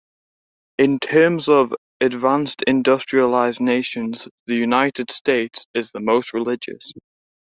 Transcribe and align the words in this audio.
In 0.79 0.97
terms 0.97 1.47
of 1.47 1.75
advanced 1.99 2.63
industrialized 2.65 3.61
nations, 3.61 4.27
the 4.47 4.55
United 4.55 5.11
States 5.11 5.67
is 5.75 5.91
the 5.91 5.99
most 5.99 6.33
religious. 6.33 6.91